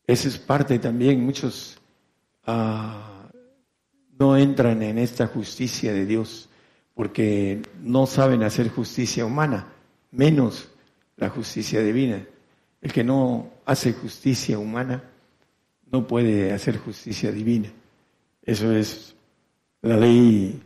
[0.06, 1.79] Esa es parte también, muchos
[2.44, 3.28] Ah,
[4.18, 6.48] no entran en esta justicia de Dios
[6.94, 9.66] porque no saben hacer justicia humana,
[10.10, 10.68] menos
[11.16, 12.22] la justicia divina.
[12.80, 15.02] El que no hace justicia humana
[15.90, 17.70] no puede hacer justicia divina.
[18.42, 19.14] Eso es
[19.82, 20.62] la ley.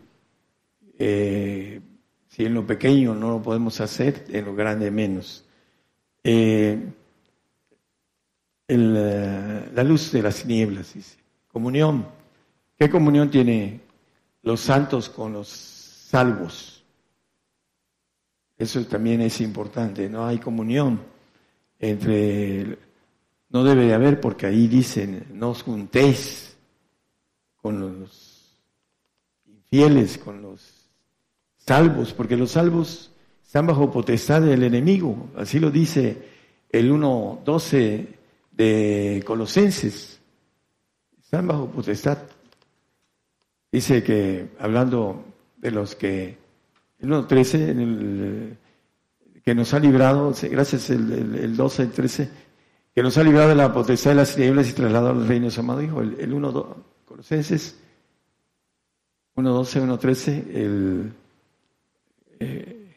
[0.98, 1.80] Eh,
[2.28, 5.44] si en lo pequeño no lo podemos hacer, en lo grande menos.
[6.22, 6.78] Eh,
[8.66, 11.23] la luz de las nieblas, dice.
[11.54, 12.04] Comunión.
[12.76, 13.80] ¿Qué comunión tiene
[14.42, 16.82] los santos con los salvos?
[18.58, 20.08] Eso también es importante.
[20.08, 21.00] No hay comunión
[21.78, 22.76] entre
[23.50, 26.56] no debe de haber porque ahí dicen, no os juntéis
[27.62, 28.60] con los
[29.46, 30.90] infieles, con los
[31.56, 33.12] salvos, porque los salvos
[33.46, 35.28] están bajo potestad del enemigo.
[35.36, 36.20] Así lo dice
[36.68, 38.08] el 1.12
[38.50, 40.20] de Colosenses.
[41.34, 42.18] Están bajo potestad.
[43.72, 45.24] Dice que, hablando
[45.56, 46.38] de los que,
[47.00, 48.56] el 1.13,
[49.44, 52.30] que nos ha librado, gracias el, el, el 12, el 13,
[52.94, 55.50] que nos ha librado de la potestad de las tinieblas y trasladado al reino de
[55.50, 56.02] su amado Hijo.
[56.02, 56.66] El, 1, 2,
[57.04, 57.80] Colosenses
[59.34, 61.12] 1, 12, 1, 13, el...
[62.38, 62.96] Eh,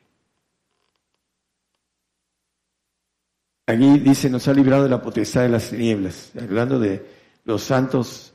[3.65, 7.16] aquí dice, nos ha librado de la potestad de las tinieblas, hablando de
[7.47, 8.33] los santos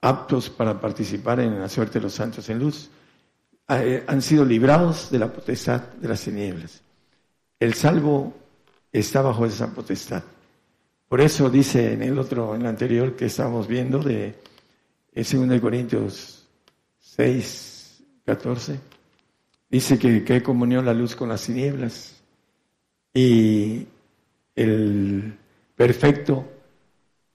[0.00, 2.90] aptos para participar en la suerte de los santos en luz,
[3.68, 6.80] eh, han sido librados de la potestad de las tinieblas.
[7.60, 8.32] El salvo
[8.90, 10.22] está bajo esa potestad.
[11.08, 14.34] Por eso dice en el otro, en el anterior que estamos viendo, de
[15.14, 16.48] 2 Corintios
[17.00, 18.80] 6, 14,
[19.68, 22.16] dice que, que comunión la luz con las tinieblas.
[23.12, 23.86] Y
[24.56, 25.36] el
[25.76, 26.48] perfecto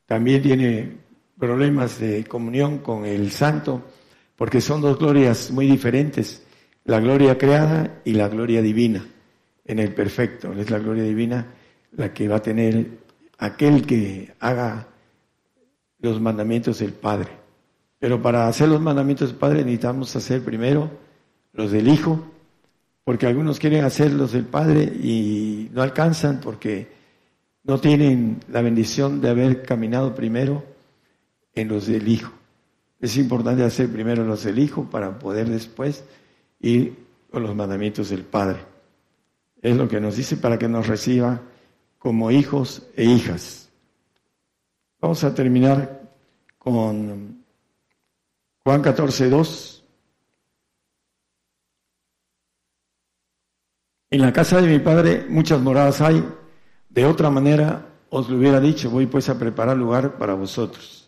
[0.08, 1.09] también tiene
[1.40, 3.82] problemas de comunión con el santo,
[4.36, 6.44] porque son dos glorias muy diferentes,
[6.84, 9.06] la gloria creada y la gloria divina.
[9.66, 11.48] En el perfecto es la gloria divina
[11.94, 13.00] la que va a tener
[13.38, 14.88] aquel que haga
[16.00, 17.30] los mandamientos del Padre.
[18.00, 20.90] Pero para hacer los mandamientos del Padre necesitamos hacer primero
[21.54, 22.24] los del Hijo,
[23.04, 26.88] porque algunos quieren hacer los del Padre y no alcanzan porque
[27.64, 30.64] no tienen la bendición de haber caminado primero
[31.60, 32.32] en los del Hijo.
[33.00, 36.04] Es importante hacer primero los del Hijo para poder después
[36.60, 38.60] ir con los mandamientos del Padre.
[39.62, 41.42] Es lo que nos dice para que nos reciba
[41.98, 43.70] como hijos e hijas.
[45.02, 46.10] Vamos a terminar
[46.58, 47.44] con
[48.64, 49.86] Juan 14, 2.
[54.12, 56.26] En la casa de mi padre muchas moradas hay,
[56.90, 60.99] de otra manera os lo hubiera dicho, voy pues a preparar lugar para vosotros.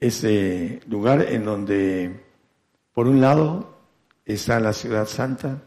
[0.00, 2.24] Ese lugar en donde,
[2.92, 3.78] por un lado,
[4.24, 5.62] está la ciudad santa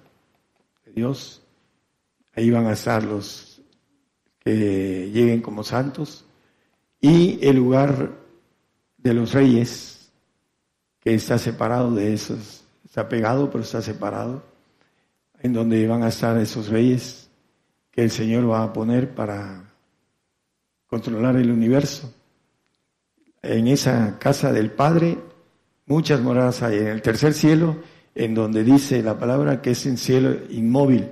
[0.86, 1.42] de Dios,
[2.34, 3.62] ahí van a estar los
[4.40, 6.26] que lleguen como santos,
[7.02, 8.12] y el lugar
[8.98, 10.12] de los reyes,
[11.00, 14.44] que está separado de esos, está pegado, pero está separado,
[15.40, 17.30] en donde van a estar esos reyes
[17.92, 19.74] que el Señor va a poner para
[20.88, 22.14] controlar el universo.
[23.42, 25.18] En esa casa del Padre,
[25.86, 26.78] muchas moradas hay.
[26.78, 27.78] En el tercer cielo,
[28.16, 31.10] en donde dice la palabra que es un cielo inmóvil,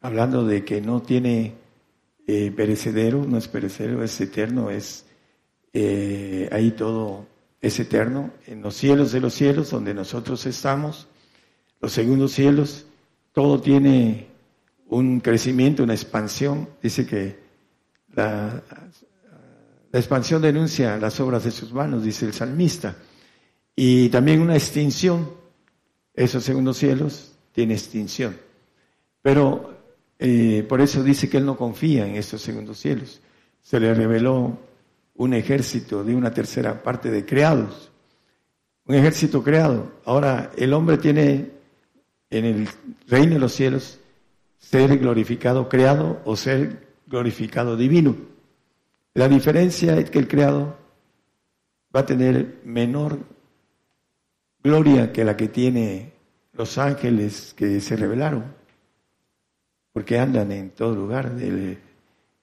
[0.00, 1.54] hablando de que no tiene
[2.26, 5.06] eh, perecedero, no es perecedero, es eterno, es
[5.72, 7.26] eh, ahí todo
[7.60, 11.08] es eterno, en los cielos de los cielos donde nosotros estamos,
[11.80, 12.86] los segundos cielos,
[13.32, 14.28] todo tiene
[14.86, 17.38] un crecimiento, una expansión, dice que
[18.14, 18.62] la,
[19.90, 22.96] la expansión denuncia las obras de sus manos, dice el salmista,
[23.74, 25.30] y también una extinción,
[26.14, 28.36] esos segundos cielos tiene extinción.
[29.22, 29.78] Pero
[30.18, 33.20] eh, por eso dice que él no confía en estos segundos cielos.
[33.62, 34.58] Se le reveló
[35.14, 37.90] un ejército de una tercera parte de creados.
[38.86, 39.92] Un ejército creado.
[40.04, 41.50] Ahora, el hombre tiene
[42.30, 42.68] en el
[43.06, 43.98] reino de los cielos
[44.58, 48.16] ser glorificado creado o ser glorificado divino.
[49.18, 50.76] La diferencia es que el creado
[51.92, 53.18] va a tener menor
[54.62, 56.12] gloria que la que tiene
[56.52, 58.44] los ángeles que se revelaron
[59.92, 61.32] porque andan en todo lugar,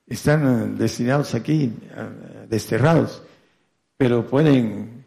[0.05, 1.71] están destinados aquí,
[2.49, 3.23] desterrados,
[3.95, 5.05] pero pueden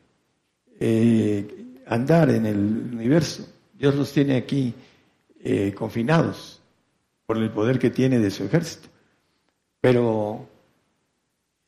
[0.80, 2.56] eh, andar en el
[2.94, 3.46] universo.
[3.74, 4.72] Dios los tiene aquí
[5.40, 6.62] eh, confinados
[7.26, 8.88] por el poder que tiene de su ejército.
[9.82, 10.48] Pero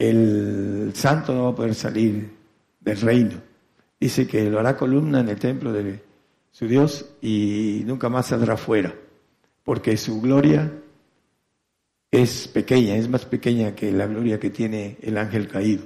[0.01, 2.31] el santo no va a poder salir
[2.81, 3.41] del reino.
[4.01, 6.03] Dice que lo hará columna en el templo de
[6.51, 8.95] su Dios y nunca más saldrá fuera
[9.71, 10.73] porque su gloria
[12.11, 15.85] es pequeña, es más pequeña que la gloria que tiene el ángel caído.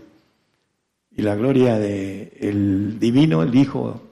[1.16, 4.02] y la gloria de el divino, el hijo,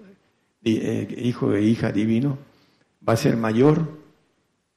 [0.62, 2.38] eh, hijo e hija divino,
[3.08, 3.88] va a ser mayor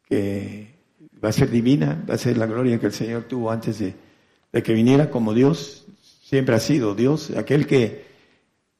[0.07, 0.75] que
[1.21, 3.93] va a ser divina, va a ser la gloria que el Señor tuvo antes de,
[4.55, 5.85] de que viniera como Dios,
[6.23, 8.05] siempre ha sido Dios, aquel que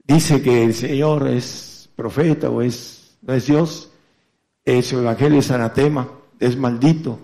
[0.05, 3.91] dice que el Señor es profeta o es no es Dios,
[4.63, 6.09] eh, su evangelio es anatema,
[6.39, 7.19] es maldito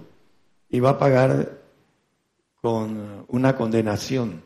[0.70, 1.62] y va a pagar
[2.56, 4.42] con una condenación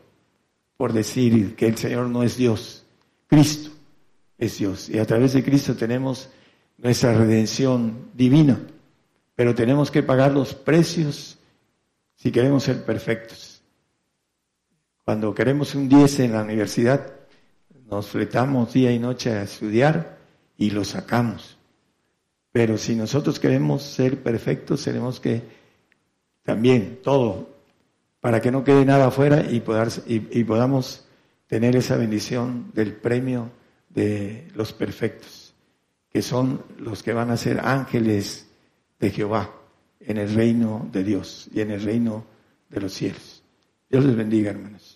[0.76, 2.84] por decir que el Señor no es Dios.
[3.26, 3.70] Cristo
[4.38, 4.88] es Dios.
[4.88, 6.30] Y a través de Cristo tenemos
[6.78, 8.60] nuestra redención divina.
[9.34, 11.38] Pero tenemos que pagar los precios
[12.14, 13.45] si queremos ser perfectos.
[15.06, 17.12] Cuando queremos un 10 en la universidad,
[17.88, 20.18] nos fletamos día y noche a estudiar
[20.58, 21.58] y lo sacamos.
[22.50, 25.44] Pero si nosotros queremos ser perfectos, tenemos que
[26.42, 27.48] también todo
[28.20, 29.62] para que no quede nada afuera y,
[30.08, 31.06] y, podamos
[31.46, 33.52] tener esa bendición del premio
[33.90, 35.54] de los perfectos,
[36.10, 38.48] que son los que van a ser ángeles
[38.98, 39.52] de Jehová
[40.00, 42.24] en el reino de Dios y en el reino
[42.68, 43.44] de los cielos.
[43.88, 44.95] Dios les bendiga, hermanos.